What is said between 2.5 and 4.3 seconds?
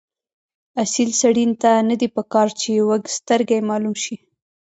چې وږسترګی معلوم شي.